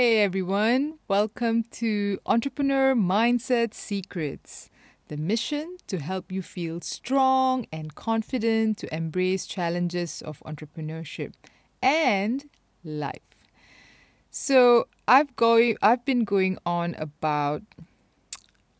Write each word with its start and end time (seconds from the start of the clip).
Hey 0.00 0.22
everyone, 0.22 0.94
welcome 1.08 1.62
to 1.72 2.18
Entrepreneur 2.24 2.94
Mindset 2.94 3.74
Secrets, 3.74 4.70
the 5.08 5.18
mission 5.18 5.76
to 5.88 5.98
help 5.98 6.32
you 6.32 6.40
feel 6.40 6.80
strong 6.80 7.66
and 7.70 7.94
confident 7.94 8.78
to 8.78 8.94
embrace 8.94 9.44
challenges 9.44 10.22
of 10.22 10.40
entrepreneurship 10.46 11.34
and 11.82 12.48
life. 12.82 13.20
So, 14.30 14.88
I've 15.06 15.36
going 15.36 15.76
I've 15.82 16.06
been 16.06 16.24
going 16.24 16.56
on 16.64 16.94
about 16.94 17.60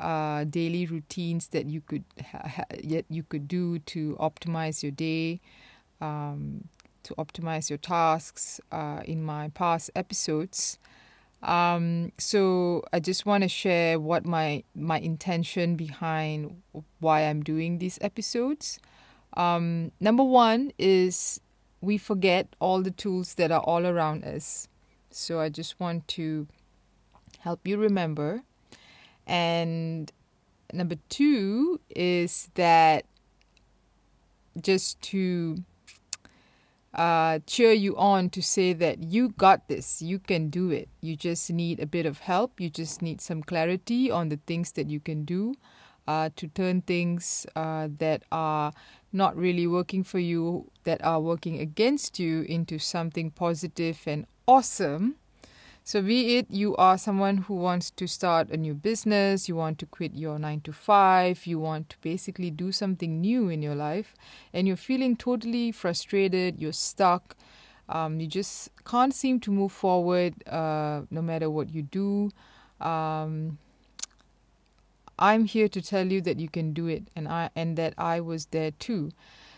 uh, 0.00 0.44
daily 0.44 0.86
routines 0.86 1.48
that 1.48 1.66
you 1.66 1.82
could 1.82 2.04
ha- 2.32 2.64
yet 2.82 3.04
you 3.10 3.24
could 3.24 3.46
do 3.46 3.78
to 3.80 4.16
optimize 4.18 4.82
your 4.82 4.92
day, 4.92 5.42
um, 6.00 6.64
to 7.02 7.14
optimize 7.16 7.68
your 7.68 7.76
tasks 7.76 8.58
uh, 8.72 9.02
in 9.04 9.22
my 9.22 9.48
past 9.50 9.90
episodes. 9.94 10.78
Um, 11.42 12.12
so 12.18 12.84
I 12.92 13.00
just 13.00 13.24
want 13.24 13.42
to 13.42 13.48
share 13.48 13.98
what 13.98 14.26
my 14.26 14.62
my 14.74 14.98
intention 14.98 15.76
behind 15.76 16.62
why 16.98 17.22
I'm 17.22 17.42
doing 17.42 17.78
these 17.78 17.98
episodes. 18.02 18.78
Um, 19.34 19.92
number 20.00 20.24
one 20.24 20.72
is 20.78 21.40
we 21.80 21.96
forget 21.96 22.54
all 22.58 22.82
the 22.82 22.90
tools 22.90 23.34
that 23.34 23.50
are 23.50 23.60
all 23.60 23.86
around 23.86 24.24
us. 24.24 24.68
So 25.10 25.40
I 25.40 25.48
just 25.48 25.80
want 25.80 26.06
to 26.08 26.46
help 27.38 27.66
you 27.66 27.78
remember. 27.78 28.42
And 29.26 30.12
number 30.72 30.96
two 31.08 31.80
is 31.94 32.50
that 32.54 33.06
just 34.60 35.00
to 35.02 35.64
uh, 36.94 37.38
cheer 37.46 37.72
you 37.72 37.96
on 37.96 38.30
to 38.30 38.42
say 38.42 38.72
that 38.72 39.02
you 39.02 39.30
got 39.30 39.68
this, 39.68 40.02
you 40.02 40.18
can 40.18 40.50
do 40.50 40.70
it. 40.70 40.88
You 41.00 41.16
just 41.16 41.50
need 41.50 41.80
a 41.80 41.86
bit 41.86 42.06
of 42.06 42.18
help. 42.18 42.60
You 42.60 42.68
just 42.68 43.00
need 43.02 43.20
some 43.20 43.42
clarity 43.42 44.10
on 44.10 44.28
the 44.28 44.40
things 44.46 44.72
that 44.72 44.90
you 44.90 44.98
can 44.98 45.24
do 45.24 45.54
uh, 46.08 46.30
to 46.34 46.48
turn 46.48 46.82
things 46.82 47.46
uh, 47.54 47.88
that 47.98 48.24
are 48.32 48.72
not 49.12 49.36
really 49.36 49.66
working 49.66 50.02
for 50.02 50.18
you, 50.18 50.70
that 50.84 51.04
are 51.04 51.20
working 51.20 51.60
against 51.60 52.18
you, 52.18 52.42
into 52.42 52.78
something 52.78 53.30
positive 53.30 54.00
and 54.06 54.26
awesome 54.48 55.14
so, 55.90 56.00
be 56.00 56.36
it 56.36 56.46
you 56.52 56.76
are 56.76 56.96
someone 56.96 57.38
who 57.38 57.54
wants 57.56 57.90
to 57.90 58.06
start 58.06 58.48
a 58.50 58.56
new 58.56 58.74
business, 58.74 59.48
you 59.48 59.56
want 59.56 59.80
to 59.80 59.86
quit 59.86 60.14
your 60.14 60.38
nine 60.38 60.60
to 60.60 60.72
five, 60.72 61.48
you 61.48 61.58
want 61.58 61.88
to 61.88 61.96
basically 62.00 62.48
do 62.48 62.70
something 62.70 63.20
new 63.20 63.48
in 63.48 63.60
your 63.60 63.74
life, 63.74 64.14
and 64.52 64.68
you're 64.68 64.76
feeling 64.76 65.16
totally 65.16 65.72
frustrated, 65.72 66.60
you're 66.62 66.72
stuck, 66.72 67.34
um, 67.88 68.20
you 68.20 68.28
just 68.28 68.70
can't 68.84 69.12
seem 69.12 69.40
to 69.40 69.50
move 69.50 69.72
forward 69.72 70.34
uh, 70.46 71.00
no 71.10 71.20
matter 71.20 71.50
what 71.50 71.74
you 71.74 71.82
do. 71.82 72.30
Um, 72.80 73.58
I'm 75.18 75.44
here 75.44 75.66
to 75.66 75.82
tell 75.82 76.06
you 76.06 76.20
that 76.20 76.38
you 76.38 76.48
can 76.48 76.72
do 76.72 76.86
it, 76.86 77.08
and 77.16 77.26
I 77.26 77.50
and 77.56 77.76
that 77.78 77.94
I 77.98 78.20
was 78.20 78.46
there 78.52 78.70
too. 78.70 79.10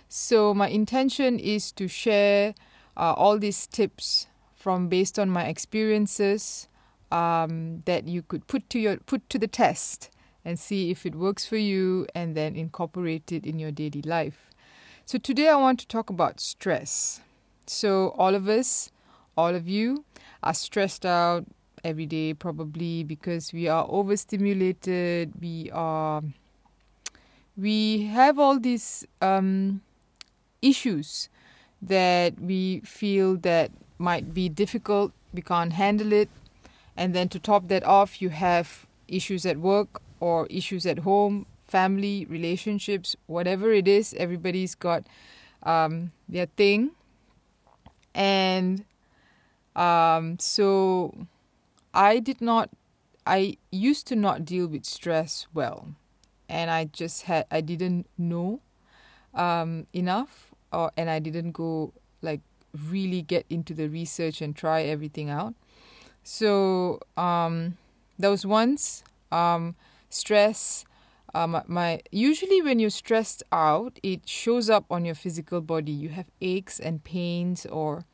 So 0.09 0.55
my 0.55 0.69
intention 0.69 1.39
is 1.39 1.73
to 1.73 1.89
share 1.89 2.55
uh, 2.97 3.13
all 3.13 3.39
these 3.39 3.67
tips 3.67 4.29
from 4.63 4.87
based 4.87 5.19
on 5.19 5.29
my 5.29 5.47
experiences 5.47 6.69
um, 7.11 7.81
that 7.81 8.07
you 8.07 8.23
could 8.23 8.47
put 8.47 8.71
to 8.71 8.79
your 8.79 8.97
put 8.99 9.29
to 9.29 9.37
the 9.37 9.49
test 9.49 10.09
and 10.45 10.57
see 10.57 10.91
if 10.91 11.05
it 11.05 11.17
works 11.17 11.45
for 11.45 11.57
you 11.57 12.07
and 12.15 12.37
then 12.37 12.55
incorporate 12.55 13.33
it 13.33 13.45
in 13.45 13.59
your 13.59 13.73
daily 13.73 14.03
life. 14.03 14.51
So 15.05 15.19
today 15.19 15.49
I 15.49 15.57
want 15.57 15.81
to 15.81 15.87
talk 15.89 16.11
about 16.11 16.39
stress. 16.39 17.21
So 17.67 18.15
all 18.17 18.37
of 18.37 18.49
us, 18.49 18.93
all 19.37 19.55
of 19.55 19.69
you 19.69 20.05
are 20.45 20.55
stressed 20.55 21.05
out 21.05 21.45
every 21.83 22.07
day 22.07 22.33
probably 22.33 23.03
because 23.03 23.53
we 23.53 23.67
are 23.67 23.85
overstimulated, 23.89 25.33
we 25.41 25.71
are 25.73 26.23
we 27.57 28.05
have 28.05 28.39
all 28.39 28.61
these 28.61 29.05
um, 29.21 29.83
issues 30.63 31.29
that 31.83 32.39
we 32.41 32.81
feel 32.85 33.37
that 33.39 33.73
might 34.03 34.35
be 34.35 34.49
difficult, 34.49 35.13
we 35.33 35.41
can't 35.41 35.73
handle 35.73 36.13
it. 36.13 36.29
And 36.97 37.15
then 37.15 37.29
to 37.31 37.39
top 37.39 37.69
that 37.69 37.85
off, 37.85 38.21
you 38.21 38.29
have 38.29 38.87
issues 39.09 39.47
at 39.47 39.57
work 39.59 40.03
or 40.21 40.47
issues 40.49 40.85
at 40.85 40.99
home, 41.01 41.47
family, 41.67 42.27
relationships, 42.29 43.17
whatever 43.27 43.73
it 43.73 43.89
is, 43.89 44.15
everybody's 44.19 44.75
got 44.75 45.07
um, 45.63 46.13
their 46.29 46.47
thing. 46.47 46.91
And 48.15 48.85
um, 49.75 50.39
so 50.39 51.27
I 51.95 52.19
did 52.19 52.41
not, 52.43 52.69
I 53.27 53.57
used 53.71 54.07
to 54.09 54.17
not 54.17 54.45
deal 54.45 54.67
with 54.67 54.85
stress 54.85 55.47
well. 55.55 55.95
And 56.49 56.71
I 56.71 56.85
just 56.85 57.23
had, 57.23 57.47
I 57.51 57.63
didn't 57.63 58.07
know 58.19 58.61
um, 59.35 59.87
enough, 59.95 60.53
or 60.73 60.93
and 60.97 61.09
I 61.09 61.19
didn't 61.19 61.53
go 61.53 61.93
like 62.21 62.41
really 62.91 63.23
get 63.23 63.47
into 63.51 63.75
the 63.75 63.89
research 63.89 64.41
and 64.41 64.57
try 64.57 64.83
everything 64.83 65.31
out. 65.31 65.55
So 66.23 67.01
um, 67.17 67.77
there 68.19 68.31
was 68.31 68.47
once 68.47 69.03
um, 69.31 69.75
stress. 70.09 70.85
Um, 71.35 71.63
my 71.67 72.01
usually 72.11 72.61
when 72.61 72.79
you're 72.79 72.91
stressed 72.91 73.43
out, 73.51 73.99
it 74.03 74.29
shows 74.29 74.69
up 74.69 74.85
on 74.91 75.05
your 75.05 75.15
physical 75.15 75.61
body. 75.61 75.93
You 75.93 76.11
have 76.11 76.27
aches 76.41 76.79
and 76.79 77.03
pains, 77.03 77.65
or 77.67 78.05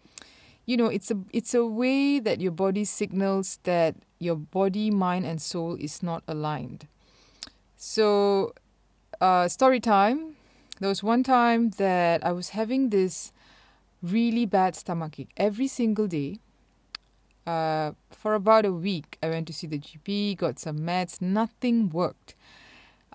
you 0.66 0.76
know, 0.76 0.86
it's 0.86 1.10
a 1.10 1.18
it's 1.32 1.52
a 1.52 1.66
way 1.66 2.20
that 2.20 2.40
your 2.40 2.52
body 2.52 2.84
signals 2.84 3.58
that 3.64 3.96
your 4.20 4.36
body, 4.36 4.90
mind, 4.90 5.26
and 5.26 5.42
soul 5.42 5.76
is 5.78 6.02
not 6.02 6.22
aligned. 6.28 6.86
So, 7.76 8.54
uh, 9.20 9.48
story 9.48 9.80
time. 9.80 10.36
There 10.80 10.88
was 10.88 11.02
one 11.02 11.24
time 11.24 11.70
that 11.70 12.24
I 12.24 12.30
was 12.30 12.50
having 12.50 12.90
this 12.90 13.32
really 14.02 14.46
bad 14.46 14.76
stomachache 14.76 15.30
every 15.36 15.66
single 15.66 16.06
day. 16.06 16.38
Uh, 17.46 17.92
for 18.10 18.34
about 18.34 18.66
a 18.66 18.72
week, 18.72 19.16
I 19.22 19.28
went 19.28 19.46
to 19.46 19.52
see 19.52 19.66
the 19.66 19.78
GP, 19.78 20.36
got 20.36 20.58
some 20.58 20.80
meds, 20.80 21.22
nothing 21.22 21.88
worked. 21.88 22.34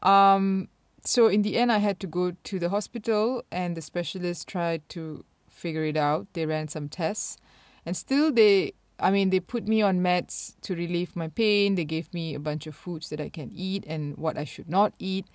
Um, 0.01 0.69
so 1.03 1.27
in 1.27 1.43
the 1.43 1.57
end, 1.57 1.71
I 1.71 1.77
had 1.77 1.99
to 1.99 2.07
go 2.07 2.31
to 2.31 2.59
the 2.59 2.69
hospital, 2.69 3.43
and 3.51 3.77
the 3.77 3.81
specialist 3.81 4.47
tried 4.47 4.87
to 4.89 5.23
figure 5.49 5.83
it 5.83 5.97
out. 5.97 6.27
They 6.33 6.45
ran 6.45 6.67
some 6.67 6.89
tests, 6.89 7.37
and 7.85 7.95
still 7.95 8.31
they, 8.31 8.73
I 8.99 9.11
mean, 9.11 9.29
they 9.29 9.39
put 9.39 9.67
me 9.67 9.81
on 9.81 9.99
meds 9.99 10.55
to 10.61 10.75
relieve 10.75 11.15
my 11.15 11.27
pain. 11.27 11.75
They 11.75 11.85
gave 11.85 12.11
me 12.13 12.33
a 12.33 12.39
bunch 12.39 12.65
of 12.65 12.75
foods 12.75 13.09
that 13.09 13.21
I 13.21 13.29
can 13.29 13.51
eat 13.53 13.83
and 13.87 14.17
what 14.17 14.37
I 14.37 14.45
should 14.45 14.69
not 14.69 14.93
eat. 14.97 15.27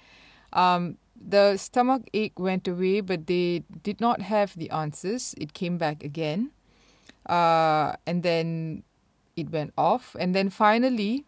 Um, 0.53 0.97
the 1.21 1.56
stomach 1.56 2.03
ache 2.15 2.39
went 2.39 2.69
away, 2.69 3.01
but 3.01 3.27
they 3.27 3.65
did 3.83 4.01
not 4.01 4.21
have 4.23 4.56
the 4.56 4.71
answers. 4.71 5.34
It 5.39 5.53
came 5.53 5.79
back 5.79 6.03
again. 6.03 6.51
Uh, 7.27 7.93
and 8.06 8.23
then 8.23 8.83
it 9.37 9.51
went 9.51 9.73
off. 9.77 10.17
And 10.19 10.34
then 10.34 10.51
finally, 10.51 11.25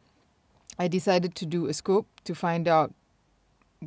I 0.78 0.88
decided 0.88 1.34
to 1.36 1.46
do 1.46 1.66
a 1.66 1.74
scope 1.74 2.08
to 2.24 2.34
find 2.34 2.66
out 2.66 2.94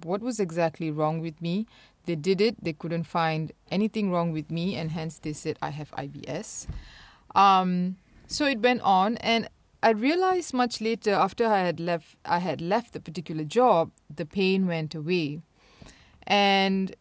what 0.04 0.22
was 0.22 0.40
exactly 0.40 0.92
wrong 0.92 1.20
with 1.20 1.42
me. 1.42 1.68
They 2.06 2.16
did 2.16 2.42
it, 2.42 2.62
they 2.62 2.74
couldn't 2.74 3.06
find 3.06 3.52
anything 3.72 4.12
wrong 4.12 4.32
with 4.32 4.52
me, 4.52 4.76
and 4.76 4.92
hence 4.92 5.20
they 5.20 5.34
said 5.34 5.58
I 5.62 5.70
have 5.70 5.92
IBS. 5.92 6.68
Um, 7.34 7.98
so 8.28 8.46
it 8.46 8.60
went 8.60 8.82
on, 8.82 9.18
and 9.18 9.50
I 9.82 9.92
realized 9.92 10.54
much 10.54 10.82
later 10.82 11.14
after 11.14 11.46
I 11.46 11.60
had 11.60 11.80
left 11.80 12.16
I 12.26 12.40
had 12.40 12.62
left 12.62 12.94
the 12.94 13.00
particular 13.00 13.44
job, 13.44 13.92
the 14.14 14.26
pain 14.26 14.68
went 14.68 14.96
away. 14.96 15.42
And 16.26 16.96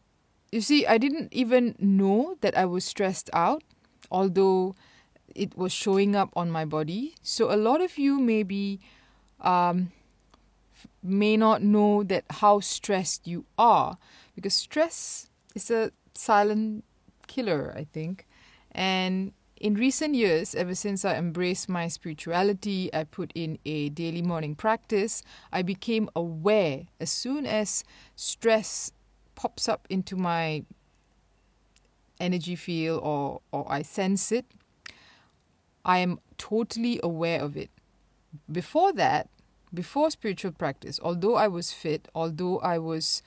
you 0.51 0.61
see, 0.61 0.87
I 0.87 0.99
didn't 0.99 1.33
even 1.33 1.75
know 1.79 2.37
that 2.41 2.57
I 2.57 2.65
was 2.65 2.85
stressed 2.85 3.31
out, 3.33 3.63
although 4.11 4.75
it 5.35 5.57
was 5.57 5.73
showing 5.73 6.15
up 6.15 6.31
on 6.37 6.51
my 6.51 6.65
body. 6.65 7.15
So 7.23 7.53
a 7.53 7.57
lot 7.57 7.81
of 7.81 7.99
you 7.99 8.21
maybe 8.21 8.81
um, 9.41 9.93
may 11.03 11.37
not 11.37 11.63
know 11.63 12.03
that 12.05 12.25
how 12.29 12.61
stressed 12.61 13.27
you 13.27 13.47
are 13.57 13.97
because 14.35 14.55
stress 14.55 15.31
is 15.55 15.71
a 15.71 15.93
silent 16.15 16.85
killer, 17.27 17.73
I 17.77 17.85
think. 17.85 18.27
And 18.71 19.33
in 19.57 19.75
recent 19.75 20.15
years, 20.15 20.55
ever 20.55 20.75
since 20.75 21.05
I 21.05 21.17
embraced 21.17 21.69
my 21.69 21.89
spirituality, 21.89 22.93
I 22.93 23.05
put 23.05 23.33
in 23.35 23.59
a 23.65 23.91
daily 23.91 24.23
morning 24.23 24.55
practice, 24.55 25.23
I 25.53 25.63
became 25.63 26.11
aware 26.17 26.87
as 26.99 27.11
soon 27.11 27.47
as 27.47 27.85
stress 28.17 28.93
pops 29.35 29.69
up 29.69 29.87
into 29.91 30.17
my 30.17 30.65
energy 32.21 32.57
field 32.57 33.01
or, 33.03 33.41
or 33.51 33.67
I 33.71 33.83
sense 33.83 34.33
it, 34.33 34.47
I 35.85 35.99
am 35.99 36.21
totally 36.39 37.01
aware 37.03 37.41
of 37.41 37.57
it. 37.57 37.71
Before 38.51 38.93
that, 38.93 39.29
before 39.75 40.11
spiritual 40.11 40.53
practice, 40.53 41.01
although 41.03 41.35
I 41.35 41.49
was 41.49 41.73
fit, 41.73 42.09
although 42.15 42.59
I 42.61 42.79
was 42.79 43.23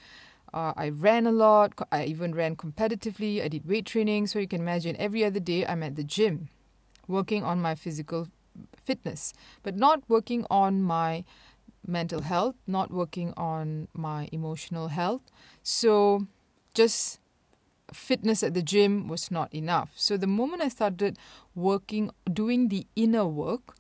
uh, 0.54 0.74
I 0.78 0.88
ran 0.90 1.28
a 1.28 1.34
lot, 1.34 1.74
I 1.92 2.06
even 2.06 2.34
ran 2.34 2.56
competitively, 2.56 3.44
I 3.44 3.50
did 3.50 3.68
weight 3.68 3.86
training, 3.86 4.28
so 4.28 4.40
you 4.40 4.48
can 4.48 4.62
imagine 4.62 4.96
every 4.98 5.25
other 5.25 5.42
day 5.42 5.66
I'm 5.66 5.84
at 5.84 5.98
the 5.98 6.04
gym 6.04 6.48
working 7.08 7.44
on 7.44 7.62
my 7.62 7.75
physical 7.75 8.30
fitness, 8.84 9.34
but 9.63 9.75
not 9.75 10.01
working 10.08 10.46
on 10.50 10.81
my 10.81 11.25
mental 11.88 12.22
health, 12.22 12.56
not 12.68 12.92
working 12.92 13.34
on 13.38 13.88
my 13.94 14.30
emotional 14.32 14.90
health. 14.90 15.22
So 15.64 16.28
just 16.74 17.20
fitness 17.94 18.44
at 18.44 18.54
the 18.54 18.62
gym 18.62 19.08
was 19.08 19.30
not 19.30 19.54
enough. 19.54 19.92
So 19.96 20.18
the 20.18 20.28
moment 20.28 20.62
I 20.62 20.70
started 20.70 21.18
working, 21.54 22.12
doing 22.32 22.70
the 22.70 22.88
inner 22.96 23.26
work, 23.26 23.76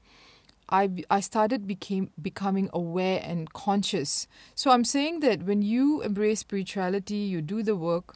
I, 0.69 0.89
I 1.11 1.19
started 1.19 1.67
became 1.67 2.09
becoming 2.21 2.69
aware 2.73 3.21
and 3.23 3.51
conscious. 3.53 4.27
So 4.55 4.71
I'm 4.71 4.83
saying 4.83 5.19
that 5.19 5.43
when 5.43 5.61
you 5.61 6.01
embrace 6.01 6.39
spirituality, 6.39 7.15
you 7.17 7.41
do 7.41 7.61
the 7.61 7.75
work. 7.75 8.15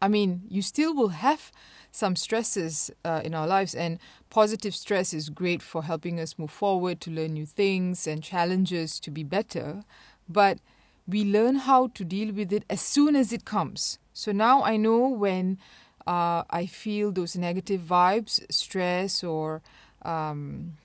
I 0.00 0.08
mean, 0.08 0.42
you 0.48 0.62
still 0.62 0.94
will 0.94 1.08
have 1.08 1.50
some 1.90 2.14
stresses 2.14 2.90
uh, 3.04 3.20
in 3.24 3.34
our 3.34 3.46
lives, 3.46 3.74
and 3.74 3.98
positive 4.32 4.74
stress 4.74 5.12
is 5.12 5.28
great 5.28 5.60
for 5.60 5.82
helping 5.82 6.18
us 6.18 6.38
move 6.38 6.50
forward 6.50 7.02
to 7.02 7.10
learn 7.10 7.34
new 7.34 7.44
things 7.44 8.06
and 8.06 8.22
challenges 8.22 8.98
to 8.98 9.10
be 9.10 9.22
better. 9.22 9.82
But 10.26 10.58
we 11.06 11.22
learn 11.22 11.56
how 11.56 11.88
to 11.88 12.02
deal 12.02 12.32
with 12.32 12.50
it 12.50 12.64
as 12.70 12.80
soon 12.80 13.14
as 13.14 13.30
it 13.30 13.44
comes. 13.44 13.98
So 14.14 14.32
now 14.32 14.62
I 14.62 14.78
know 14.78 15.06
when 15.06 15.58
uh, 16.06 16.44
I 16.48 16.64
feel 16.64 17.12
those 17.12 17.36
negative 17.36 17.82
vibes, 17.82 18.40
stress, 18.50 19.22
or 19.22 19.60
um, 20.00 20.78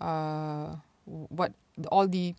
uh, 0.00 0.76
what 1.04 1.52
all 1.92 2.08
the 2.08 2.34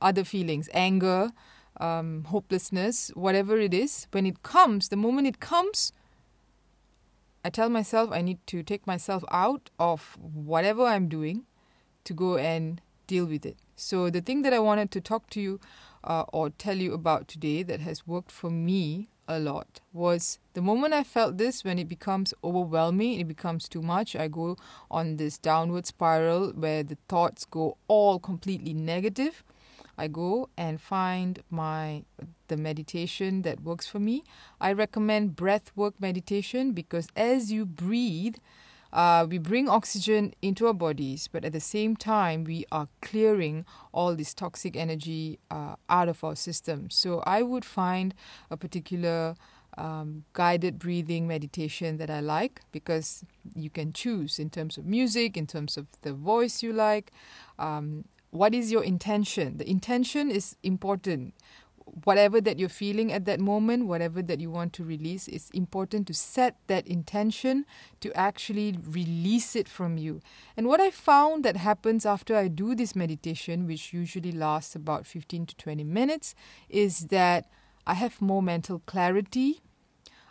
other 0.00 0.24
feelings, 0.24 0.70
anger, 0.72 1.30
um, 1.78 2.24
hopelessness, 2.24 3.10
whatever 3.14 3.58
it 3.58 3.74
is, 3.74 4.06
when 4.12 4.24
it 4.24 4.42
comes, 4.42 4.88
the 4.88 4.96
moment 4.96 5.26
it 5.26 5.40
comes, 5.40 5.92
I 7.44 7.50
tell 7.50 7.70
myself 7.70 8.10
I 8.12 8.20
need 8.20 8.38
to 8.48 8.62
take 8.62 8.86
myself 8.86 9.24
out 9.30 9.70
of 9.78 10.18
whatever 10.20 10.84
I'm 10.84 11.08
doing 11.08 11.44
to 12.04 12.12
go 12.12 12.36
and 12.36 12.80
deal 13.06 13.24
with 13.26 13.46
it. 13.46 13.56
So, 13.76 14.10
the 14.10 14.20
thing 14.20 14.42
that 14.42 14.52
I 14.52 14.58
wanted 14.58 14.90
to 14.92 15.00
talk 15.00 15.30
to 15.30 15.40
you 15.40 15.60
uh, 16.04 16.24
or 16.32 16.50
tell 16.50 16.76
you 16.76 16.92
about 16.92 17.28
today 17.28 17.62
that 17.62 17.80
has 17.80 18.06
worked 18.06 18.30
for 18.30 18.50
me 18.50 19.08
a 19.26 19.38
lot 19.38 19.80
was 19.92 20.38
the 20.54 20.60
moment 20.60 20.92
I 20.92 21.04
felt 21.04 21.38
this 21.38 21.64
when 21.64 21.78
it 21.78 21.88
becomes 21.88 22.34
overwhelming, 22.42 23.20
it 23.20 23.28
becomes 23.28 23.68
too 23.68 23.80
much. 23.80 24.16
I 24.16 24.28
go 24.28 24.56
on 24.90 25.16
this 25.16 25.38
downward 25.38 25.86
spiral 25.86 26.50
where 26.50 26.82
the 26.82 26.98
thoughts 27.08 27.44
go 27.44 27.78
all 27.88 28.18
completely 28.18 28.74
negative. 28.74 29.44
I 30.00 30.08
go 30.08 30.48
and 30.56 30.80
find 30.80 31.42
my 31.50 32.04
the 32.48 32.56
meditation 32.56 33.42
that 33.42 33.60
works 33.60 33.86
for 33.86 33.98
me. 33.98 34.24
I 34.60 34.72
recommend 34.72 35.36
breath 35.36 35.70
work 35.76 35.94
meditation 36.00 36.72
because 36.72 37.06
as 37.14 37.52
you 37.52 37.66
breathe, 37.66 38.36
uh, 38.92 39.26
we 39.28 39.38
bring 39.38 39.68
oxygen 39.68 40.32
into 40.40 40.66
our 40.66 40.72
bodies, 40.72 41.28
but 41.30 41.44
at 41.44 41.52
the 41.52 41.60
same 41.60 41.96
time, 41.96 42.44
we 42.44 42.64
are 42.72 42.88
clearing 43.02 43.66
all 43.92 44.16
this 44.16 44.32
toxic 44.34 44.74
energy 44.74 45.38
uh, 45.50 45.76
out 45.88 46.08
of 46.08 46.24
our 46.24 46.34
system. 46.34 46.88
So 46.90 47.22
I 47.26 47.42
would 47.42 47.64
find 47.64 48.14
a 48.50 48.56
particular 48.56 49.36
um, 49.78 50.24
guided 50.32 50.78
breathing 50.78 51.28
meditation 51.28 51.98
that 51.98 52.10
I 52.10 52.20
like 52.20 52.62
because 52.72 53.22
you 53.54 53.70
can 53.70 53.92
choose 53.92 54.38
in 54.38 54.50
terms 54.50 54.78
of 54.78 54.86
music, 54.86 55.36
in 55.36 55.46
terms 55.46 55.76
of 55.76 55.86
the 56.02 56.12
voice 56.12 56.62
you 56.62 56.72
like. 56.72 57.12
Um, 57.58 58.04
what 58.30 58.54
is 58.54 58.70
your 58.70 58.84
intention? 58.84 59.58
The 59.58 59.68
intention 59.68 60.30
is 60.30 60.56
important 60.62 61.34
whatever 62.04 62.40
that 62.40 62.58
you're 62.58 62.68
feeling 62.68 63.12
at 63.12 63.24
that 63.24 63.40
moment, 63.40 63.86
whatever 63.86 64.22
that 64.22 64.40
you 64.40 64.50
want 64.50 64.72
to 64.74 64.84
release, 64.84 65.28
it's 65.28 65.50
important 65.50 66.06
to 66.06 66.14
set 66.14 66.56
that 66.66 66.86
intention 66.86 67.64
to 68.00 68.12
actually 68.16 68.78
release 68.86 69.56
it 69.56 69.68
from 69.68 69.98
you. 69.98 70.20
And 70.56 70.66
what 70.66 70.80
I 70.80 70.90
found 70.90 71.44
that 71.44 71.56
happens 71.56 72.06
after 72.06 72.36
I 72.36 72.48
do 72.48 72.74
this 72.74 72.94
meditation, 72.94 73.66
which 73.66 73.92
usually 73.92 74.32
lasts 74.32 74.74
about 74.74 75.06
15 75.06 75.46
to 75.46 75.56
20 75.56 75.84
minutes, 75.84 76.34
is 76.68 77.06
that 77.06 77.50
I 77.86 77.94
have 77.94 78.20
more 78.20 78.42
mental 78.42 78.80
clarity. 78.86 79.60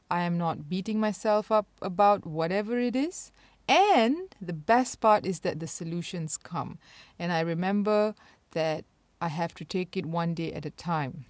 I 0.09 0.21
am 0.21 0.37
not 0.37 0.69
beating 0.69 0.99
myself 0.99 1.51
up 1.51 1.67
about 1.81 2.25
whatever 2.25 2.79
it 2.79 2.95
is. 2.95 3.31
And 3.69 4.35
the 4.41 4.51
best 4.51 4.99
part 4.99 5.27
is 5.27 5.41
that 5.41 5.59
the 5.59 5.67
solutions 5.67 6.37
come. 6.37 6.79
And 7.19 7.31
I 7.31 7.41
remember 7.41 8.15
that 8.51 8.83
I 9.21 9.27
have 9.27 9.53
to 9.55 9.63
take 9.63 9.95
it 9.95 10.07
one 10.07 10.33
day 10.33 10.51
at 10.53 10.65
a 10.65 10.71
time 10.71 11.25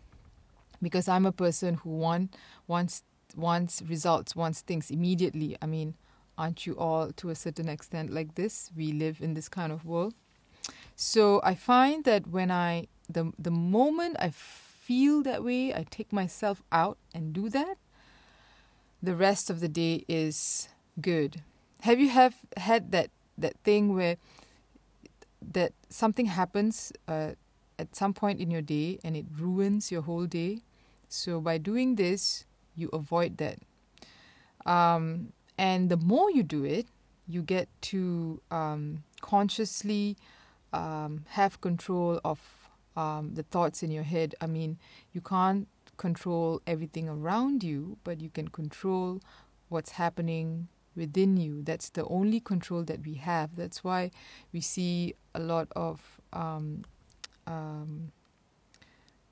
because 0.82 1.10
I'm 1.10 1.26
a 1.26 1.34
person 1.34 1.76
who 1.76 1.90
want 1.90 2.38
wants 2.66 3.04
wants 3.36 3.82
results, 3.82 4.38
wants 4.38 4.62
things 4.62 4.90
immediately. 4.90 5.58
I 5.62 5.66
mean, 5.66 5.96
aren't 6.38 6.66
you 6.66 6.78
all 6.78 7.12
to 7.12 7.30
a 7.30 7.36
certain 7.36 7.68
extent 7.68 8.10
like 8.10 8.36
this? 8.36 8.72
We 8.74 8.94
live 8.94 9.20
in 9.20 9.34
this 9.34 9.50
kind 9.50 9.74
of 9.74 9.86
world. 9.86 10.14
So 10.96 11.42
I 11.44 11.56
find 11.56 12.06
that 12.06 12.28
when 12.28 12.52
I 12.52 12.88
the 13.10 13.34
the 13.38 13.52
moment 13.52 14.16
I 14.18 14.30
feel 14.30 15.24
that 15.24 15.44
way, 15.44 15.74
I 15.74 15.86
take 15.90 16.14
myself 16.14 16.64
out 16.72 16.98
and 17.14 17.34
do 17.34 17.50
that. 17.50 17.78
The 19.04 19.16
rest 19.16 19.50
of 19.50 19.60
the 19.60 19.68
day 19.68 20.06
is 20.08 20.70
good. 21.02 21.44
Have 21.82 22.00
you 22.00 22.10
have 22.10 22.36
had 22.58 22.92
that 22.92 23.10
that 23.38 23.56
thing 23.64 23.96
where 23.96 24.18
that 25.42 25.72
something 25.90 26.26
happens 26.26 26.92
uh, 27.08 27.32
at 27.78 27.96
some 27.96 28.14
point 28.14 28.40
in 28.40 28.52
your 28.52 28.62
day 28.62 29.00
and 29.04 29.16
it 29.16 29.26
ruins 29.38 29.92
your 29.92 30.02
whole 30.02 30.26
day? 30.26 30.64
So 31.08 31.40
by 31.40 31.58
doing 31.58 31.96
this, 31.96 32.46
you 32.76 32.90
avoid 32.92 33.38
that. 33.38 33.60
Um, 34.66 35.34
and 35.58 35.90
the 35.90 35.98
more 35.98 36.30
you 36.32 36.44
do 36.44 36.64
it, 36.64 36.88
you 37.28 37.42
get 37.42 37.70
to 37.82 38.42
um, 38.52 39.04
consciously 39.22 40.18
um, 40.74 41.26
have 41.30 41.62
control 41.62 42.20
of 42.24 42.40
um, 42.96 43.34
the 43.34 43.44
thoughts 43.44 43.82
in 43.84 43.92
your 43.92 44.04
head. 44.04 44.36
I 44.42 44.48
mean, 44.48 44.78
you 45.14 45.22
can't 45.22 45.68
control 45.98 46.62
everything 46.68 47.08
around 47.08 47.64
you, 47.64 47.98
but 48.04 48.22
you 48.22 48.30
can 48.30 48.48
control 48.50 49.22
what's 49.70 49.92
happening 49.92 50.68
within 51.00 51.38
you. 51.38 51.64
That's 51.64 51.90
the 51.90 52.06
only 52.06 52.40
control 52.40 52.84
that 52.84 53.04
we 53.06 53.16
have. 53.16 53.56
That's 53.56 53.84
why 53.84 54.12
we 54.54 54.62
see 54.62 55.16
a 55.34 55.40
lot 55.40 55.70
of 55.76 56.22
um, 56.32 56.84
um, 57.48 58.12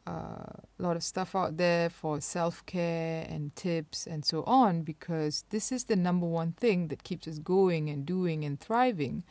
a 0.08 0.62
lot 0.80 0.96
of 0.96 1.04
stuff 1.04 1.36
out 1.36 1.58
there 1.58 1.90
for 1.90 2.22
self 2.22 2.66
care 2.66 3.28
and 3.30 3.56
tips 3.56 4.08
and 4.08 4.24
so 4.26 4.44
on 4.44 4.82
because 4.82 5.44
this 5.50 5.72
is 5.72 5.86
the 5.86 5.96
number 5.96 6.26
one 6.26 6.54
thing 6.54 6.88
that 6.88 7.04
keeps 7.04 7.28
us 7.28 7.40
going 7.40 7.90
and 7.90 8.06
doing 8.06 8.44
and 8.46 8.60
thriving. 8.60 9.24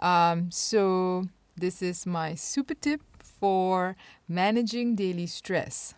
Um, 0.00 0.50
so, 0.50 1.26
this 1.56 1.82
is 1.82 2.06
my 2.06 2.34
super 2.34 2.74
tip 2.74 3.00
for 3.20 3.96
managing 4.28 4.94
daily 4.96 5.26
stress. 5.26 5.94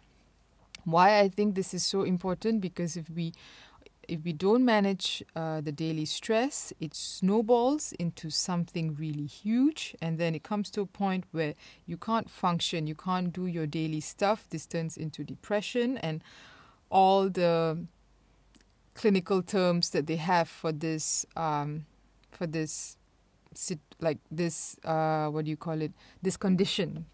Why 0.84 1.20
I 1.20 1.28
think 1.28 1.54
this 1.54 1.75
is 1.75 1.84
so 1.84 2.02
important 2.02 2.60
because 2.60 2.96
if 2.96 3.10
we 3.10 3.32
if 4.10 4.24
we 4.24 4.32
don't 4.32 4.64
manage 4.64 5.22
uh, 5.36 5.60
the 5.60 5.70
daily 5.70 6.04
stress, 6.04 6.72
it 6.80 6.94
snowballs 6.94 7.92
into 7.92 8.28
something 8.28 8.96
really 8.96 9.26
huge, 9.26 9.94
and 10.02 10.18
then 10.18 10.34
it 10.34 10.42
comes 10.42 10.68
to 10.70 10.80
a 10.80 10.86
point 10.86 11.24
where 11.30 11.54
you 11.86 11.96
can't 11.96 12.28
function, 12.28 12.88
you 12.88 12.96
can't 12.96 13.32
do 13.32 13.46
your 13.46 13.68
daily 13.68 14.00
stuff. 14.00 14.46
This 14.50 14.66
turns 14.66 14.96
into 14.96 15.22
depression, 15.22 15.96
and 15.98 16.24
all 16.90 17.28
the 17.28 17.86
clinical 18.94 19.42
terms 19.42 19.90
that 19.90 20.08
they 20.08 20.16
have 20.16 20.48
for 20.48 20.72
this, 20.72 21.24
um, 21.36 21.86
for 22.32 22.48
this, 22.48 22.96
like 24.00 24.18
this, 24.28 24.76
uh, 24.84 25.28
what 25.28 25.44
do 25.44 25.50
you 25.52 25.56
call 25.56 25.80
it? 25.80 25.92
This 26.20 26.36
condition. 26.36 27.06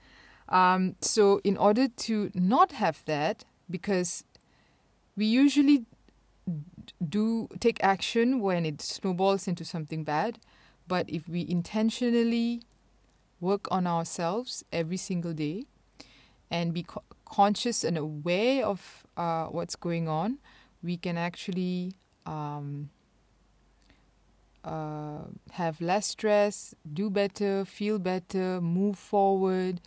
Um, 0.49 0.97
so, 1.03 1.43
in 1.45 1.59
order 1.59 1.89
to 1.89 2.31
not 2.35 2.73
have 2.73 3.05
that, 3.05 3.45
because 3.69 4.25
we 5.15 5.27
usually 5.27 5.85
do 7.07 7.49
take 7.61 7.83
action 7.83 8.41
when 8.41 8.65
it 8.67 8.81
snowballs 8.81 9.49
into 9.49 9.65
something 9.65 10.05
bad, 10.05 10.39
but 10.89 11.09
if 11.11 11.29
we 11.29 11.47
intentionally 11.49 12.63
work 13.41 13.69
on 13.71 13.87
ourselves 13.87 14.65
every 14.73 14.97
single 14.97 15.33
day 15.35 15.67
and 16.51 16.75
be 16.75 16.83
co- 16.85 17.03
conscious 17.25 17.85
and 17.85 17.99
aware 17.99 18.65
of 18.65 19.07
uh, 19.17 19.47
what's 19.47 19.77
going 19.77 20.09
on, 20.09 20.39
we 20.83 20.97
can 20.97 21.19
actually 21.19 21.95
um, 22.27 22.91
uh, 24.65 25.23
have 25.53 25.81
less 25.81 26.07
stress, 26.07 26.75
do 26.93 27.09
better, 27.11 27.65
feel 27.65 27.99
better, 27.99 28.61
move 28.61 28.99
forward 28.99 29.81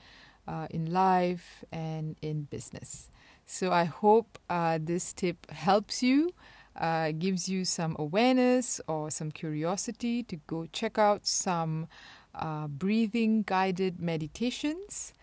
uh, 0.47 0.67
in 0.69 0.91
life 0.91 1.63
and 1.71 2.15
in 2.21 2.43
business. 2.43 3.09
So 3.51 3.71
I 3.71 3.85
hope 3.85 4.37
uh, 4.47 4.77
this 4.79 5.11
tip 5.11 5.49
helps 5.49 6.03
you, 6.03 6.29
uh, 6.75 7.11
gives 7.17 7.49
you 7.49 7.65
some 7.65 7.95
awareness 7.97 8.79
or 8.87 9.09
some 9.09 9.31
curiosity 9.31 10.21
to 10.21 10.35
go 10.45 10.67
check 10.71 10.99
out 10.99 11.25
some 11.25 11.87
uh, 12.35 12.67
breathing 12.67 13.41
guided 13.41 13.99
meditations. 13.99 15.15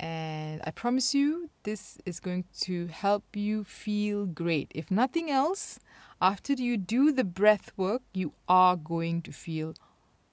And 0.00 0.62
I 0.64 0.70
promise 0.70 1.14
you, 1.14 1.50
this 1.64 1.98
is 2.06 2.18
going 2.18 2.44
to 2.62 2.86
help 2.86 3.36
you 3.36 3.62
feel 3.62 4.24
great. 4.24 4.72
If 4.74 4.90
nothing 4.90 5.30
else, 5.30 5.78
after 6.18 6.54
you 6.54 6.78
do 6.78 7.12
the 7.12 7.24
breath 7.24 7.72
work, 7.76 8.00
you 8.14 8.32
are 8.48 8.76
going 8.76 9.20
to 9.20 9.32
feel 9.32 9.74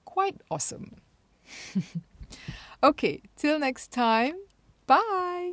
quite 0.06 0.40
awesome. 0.50 0.96
okay, 2.82 3.20
till 3.36 3.58
next 3.58 3.92
time, 3.92 4.36
bye. 4.86 5.52